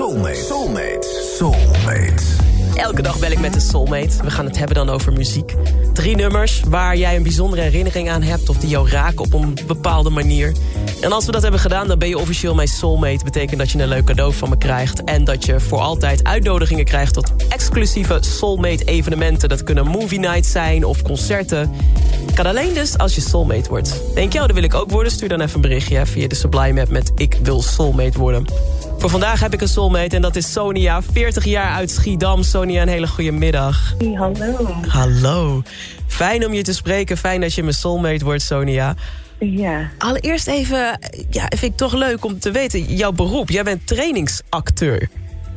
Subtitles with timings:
[0.00, 0.34] Soulmate.
[0.34, 1.08] Soulmate.
[1.36, 2.24] Soulmate.
[2.74, 4.22] Elke dag bel ik met een soulmate.
[4.22, 5.54] We gaan het hebben dan over muziek.
[5.92, 8.48] Drie nummers waar jij een bijzondere herinnering aan hebt...
[8.48, 10.52] of die jou raken op een bepaalde manier.
[11.00, 13.24] En als we dat hebben gedaan, dan ben je officieel mijn soulmate.
[13.24, 15.04] Betekent dat je een leuk cadeau van me krijgt...
[15.04, 17.14] en dat je voor altijd uitnodigingen krijgt...
[17.14, 19.48] tot exclusieve soulmate evenementen.
[19.48, 21.70] Dat kunnen movie nights zijn of concerten.
[22.34, 24.02] Kan alleen dus als je soulmate wordt.
[24.14, 25.12] Denk je, oh, dat wil ik ook worden?
[25.12, 27.12] Stuur dan even een berichtje via de Sublime app met...
[27.14, 28.44] ik wil soulmate worden.
[29.00, 32.42] Voor vandaag heb ik een soulmate en dat is Sonia, 40 jaar uit Schiedam.
[32.42, 33.94] Sonia, een hele goede middag.
[34.14, 34.66] Hallo.
[34.86, 35.62] Hallo.
[36.06, 38.94] Fijn om je te spreken, fijn dat je mijn soulmate wordt, Sonia.
[39.38, 39.90] Ja.
[39.98, 40.98] Allereerst even,
[41.30, 43.50] ja, vind ik toch leuk om te weten, jouw beroep.
[43.50, 45.08] Jij bent trainingsacteur.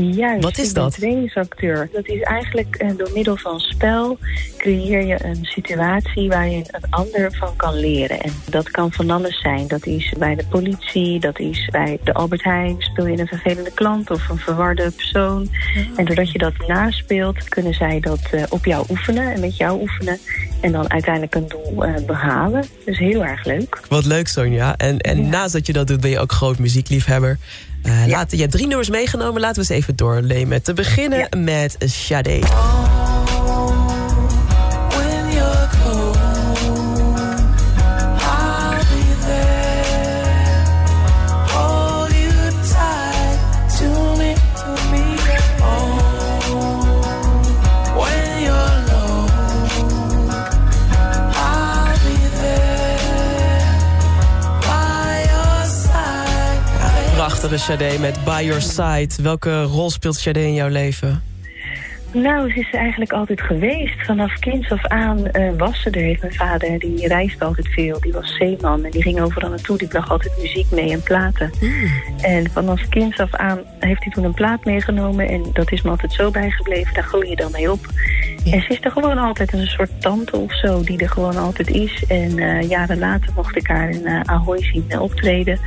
[0.00, 0.92] Juist, Wat is dat?
[0.94, 1.88] trainingsacteur.
[1.92, 4.18] Dat is eigenlijk eh, door middel van spel
[4.58, 8.20] creëer je een situatie waar je een ander van kan leren.
[8.20, 9.68] En dat kan van alles zijn.
[9.68, 12.76] Dat is bij de politie, dat is bij de Albert Heijn.
[12.78, 15.48] Speel je een vervelende klant of een verwarde persoon.
[15.96, 19.80] En doordat je dat naspeelt, kunnen zij dat eh, op jou oefenen en met jou
[19.80, 20.18] oefenen.
[20.60, 22.64] En dan uiteindelijk een doel eh, behalen.
[22.84, 23.80] Dus heel erg leuk.
[23.88, 24.76] Wat leuk, Sonja.
[24.76, 25.28] En, en Ja.
[25.28, 27.38] naast dat je dat doet, ben je ook groot muziekliefhebber.
[28.06, 30.62] Laten, je hebt drie nummers meegenomen, laten we eens even doornemen.
[30.62, 31.38] Te beginnen Ja.
[31.38, 32.40] met Sade.
[57.46, 59.22] Prachtige Sade met By Your Side.
[59.22, 61.22] Welke rol speelt Sade in jouw leven?
[62.12, 64.04] Nou, ze is er eigenlijk altijd geweest.
[64.06, 66.00] Vanaf kinds af aan eh, was ze er.
[66.00, 68.00] Heeft mijn vader, die reisde altijd veel.
[68.00, 69.78] Die was zeeman en die ging overal naartoe.
[69.78, 71.50] Die bracht altijd muziek mee en platen.
[72.20, 75.28] En vanaf kinds af aan heeft hij toen een plaat meegenomen.
[75.28, 76.94] En dat is me altijd zo bijgebleven.
[76.94, 77.86] Daar groei je dan mee op.
[78.44, 80.82] En ze is er gewoon altijd een soort tante of zo.
[80.82, 82.04] Die er gewoon altijd is.
[82.08, 85.60] En eh, jaren later mocht ik haar in eh, Ahoy zien optreden.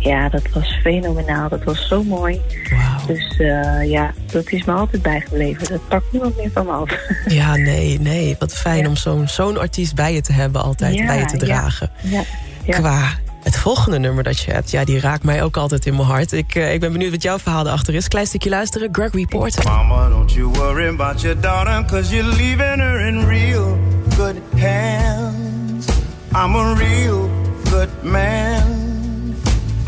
[0.00, 1.48] Ja, dat was fenomenaal.
[1.48, 2.40] Dat was zo mooi.
[2.70, 3.06] Wauw.
[3.06, 5.68] Dus eh, ja, dat is me altijd bijgebleven.
[5.68, 6.90] Dat pakt niemand meer van me af.
[7.40, 8.36] Ja, nee, nee.
[8.38, 8.88] Wat fijn Ja.
[8.88, 11.90] om zo'n zo'n artiest bij je te hebben, altijd Ja, bij je te dragen.
[12.02, 12.22] ja,
[12.64, 12.78] ja.
[12.78, 13.08] Qua
[13.42, 16.32] het volgende nummer dat je hebt, ja, die raakt mij ook altijd in mijn hart.
[16.32, 18.08] Ik, eh, ik ben benieuwd wat jouw verhaal erachter is.
[18.08, 19.64] Klein stukje luisteren, Gregory Porter.
[19.64, 23.78] Mama, don't you worry about your daughter, cause you're leaving her in real
[24.16, 25.86] good hands.
[26.34, 27.30] I'm a real
[27.70, 28.79] good man.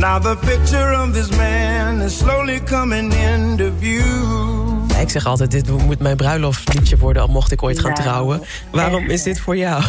[0.00, 4.88] Now the picture of this man is slowly coming into view.
[4.88, 7.22] Ja, ik zeg altijd, dit moet mijn bruiloftliedje worden...
[7.22, 8.40] al mocht ik ooit gaan Nou, trouwen.
[8.70, 9.82] Waarom echt, is dit voor jou?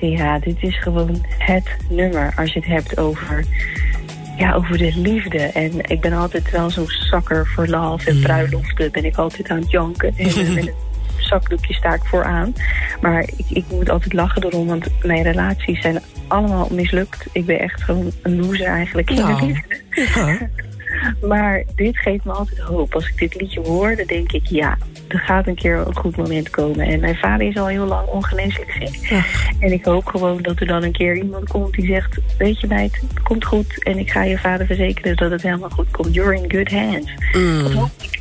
[0.00, 3.44] Ja, dit is gewoon het nummer als je het hebt over,
[4.38, 5.38] ja, over de liefde.
[5.38, 8.92] En ik ben altijd wel zo'n zakker voor love en bruiloften.
[8.92, 10.14] Ben ik altijd aan het janken.
[10.16, 10.36] En met
[10.66, 10.70] een
[11.26, 12.52] zakdoekje sta ik vooraan.
[13.00, 17.26] Maar ik, ik moet altijd lachen erom, want mijn relaties zijn allemaal mislukt.
[17.32, 19.54] Ik ben echt gewoon een loser eigenlijk Nou.
[20.14, 20.38] Ja.
[21.22, 22.94] Maar dit geeft me altijd hoop.
[22.94, 24.78] Als ik dit liedje hoor, dan denk ik, ja,
[25.08, 26.86] er gaat een keer een goed moment komen.
[26.86, 29.10] En mijn vader is al heel lang ongeneeslijk ziek.
[29.60, 32.18] En ik hoop gewoon dat er dan een keer iemand komt die zegt...
[32.38, 33.84] weet je meid, het komt goed.
[33.84, 36.14] En ik ga je vader verzekeren dat het helemaal goed komt.
[36.14, 37.14] You're in good hands.
[37.62, 38.20] Dat hoop ik.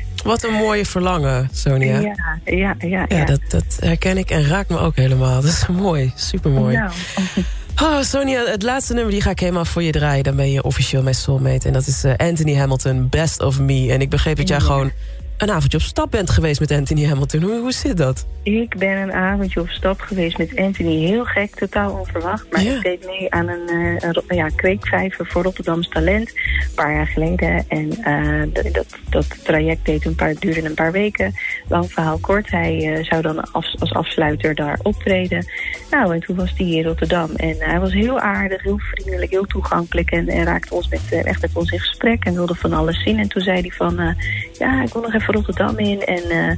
[0.24, 2.00] Wat een mooie verlangen, Sonia.
[2.00, 3.04] Ja, ja, ja.
[3.08, 5.40] Ja, dat, dat herken ik en raakt me ook helemaal.
[5.42, 6.76] Dat is mooi, supermooi.
[6.76, 6.90] Nou,
[7.82, 10.24] Oh, Sonia, het laatste nummer die ga ik helemaal voor je draaien.
[10.24, 11.66] Dan ben je officieel mijn soulmate.
[11.66, 13.92] En dat is eh, Anthony Hamilton, Best of Me.
[13.92, 14.92] En ik begreep dat jij gewoon
[15.38, 17.42] een avondje op stap bent geweest met Anthony Hamilton.
[17.42, 18.26] Hoe, hoe zit dat?
[18.42, 21.06] Ik ben een avondje op stap geweest met Anthony.
[21.06, 22.46] Heel gek, totaal onverwacht.
[22.50, 22.76] Maar Ja.
[22.76, 26.28] ik deed mee aan een, eh, een ja, kweekvijver voor Rotterdams Talent.
[26.28, 27.64] Een paar jaar geleden.
[27.68, 31.34] En eh, dat, dat traject deed een paar, duurde een paar weken.
[31.68, 32.50] Lang verhaal kort.
[32.50, 35.46] Hij eh, zou dan als, als afsluiter daar optreden.
[35.90, 37.30] Nou, en toen was hij in Rotterdam.
[37.36, 40.10] En hij was heel aardig, heel vriendelijk, heel toegankelijk.
[40.10, 42.24] En, en raakte ons met, echt met ons in gesprek.
[42.24, 43.18] En wilde van alles zien.
[43.18, 44.16] En toen zei hij van...
[44.58, 46.56] ja, ik wil nog even Rotterdam in en eh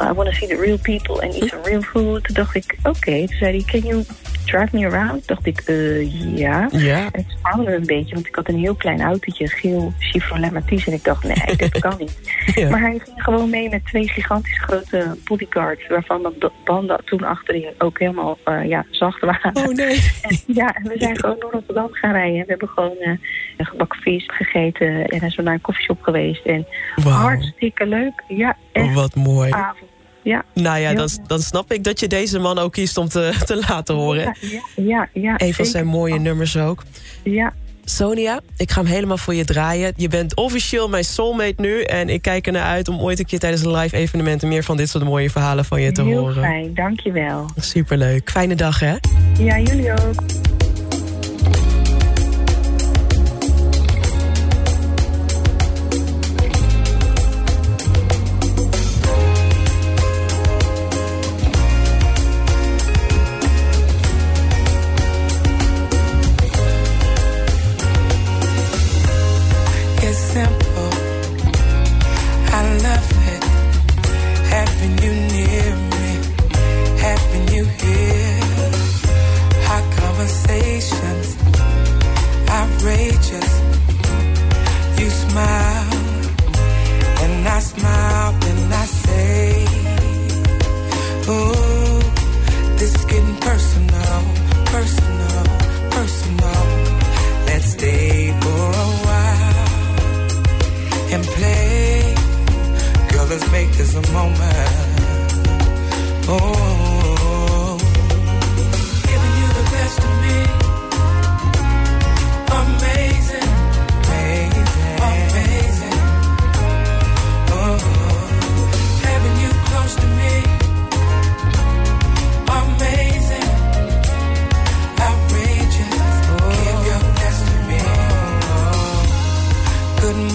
[0.00, 2.24] I want to see the real people and eat some real food.
[2.24, 3.26] Toen dacht ik, oké.
[3.26, 4.04] Toen zei hij, can you
[4.44, 5.26] drive me around?
[5.26, 6.68] Dacht ik, eh ja.
[6.72, 6.98] Ja.
[6.98, 10.90] En het spannende een beetje, want ik had een heel klein autootje, geel Chevrolet Matisse.
[10.90, 12.18] En ik dacht, nee, dit kan niet.
[12.54, 12.68] Ja.
[12.70, 17.72] Maar hij ging gewoon mee met twee gigantisch grote bodyguards, waarvan de banden toen achterin
[17.78, 19.56] ook helemaal eh, ja, zacht waren.
[19.56, 20.02] Oh nee.
[20.22, 22.40] En, ja, en we zijn gewoon door Rotterdam gaan rijden.
[22.40, 23.12] We hebben gewoon eh,
[23.56, 26.44] een gebakken vis gegeten en zijn zo naar een koffieshop geweest.
[26.44, 27.12] En Wauw.
[27.12, 28.22] hartstikke leuk.
[28.28, 29.50] Ja, echt wat mooi.
[29.50, 29.93] avond.
[30.24, 30.44] Ja.
[30.54, 33.34] Nou ja, Heel dan, dan snap ik dat je deze man ook kiest om te,
[33.46, 34.36] te laten horen.
[34.40, 36.82] Ja, ja, ja, Een van zijn mooie nummers ook.
[37.22, 37.52] Ja,
[37.84, 39.92] Sonia, ik ga hem helemaal voor je draaien.
[39.96, 41.82] Je bent officieel mijn soulmate nu.
[41.82, 44.48] En ik kijk ernaar uit om ooit een keer tijdens een live evenementen...
[44.48, 46.42] meer van dit soort mooie verhalen van je te heel horen.
[46.42, 46.74] fijn.
[46.74, 47.46] Dankjewel.
[47.60, 48.30] Superleuk.
[48.30, 48.94] Fijne dag, hè?
[49.38, 50.53] Ja, jullie ook.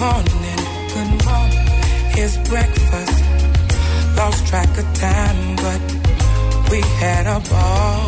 [0.00, 0.56] Morning,
[0.94, 1.66] good morning.
[2.14, 3.29] Here's breakfast.
[4.20, 5.80] Lost track of time, but
[6.70, 8.04] we had a ball.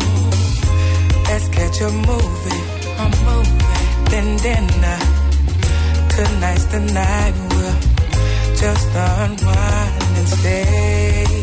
[1.27, 2.63] Let's catch a movie,
[3.03, 3.65] a movie.
[4.11, 4.99] Then dinner.
[6.15, 7.79] Tonight's the night we'll
[8.61, 11.42] just unwind and stay.